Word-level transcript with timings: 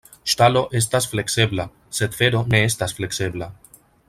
Ŝtalo 0.31 0.63
estas 0.79 1.07
fleksebla, 1.11 1.67
sed 2.01 2.19
fero 2.23 2.43
ne 2.55 2.65
estas 2.71 2.97
fleksebla. 3.01 3.55